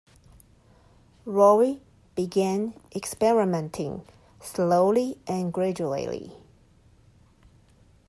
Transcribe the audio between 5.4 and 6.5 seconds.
gradually.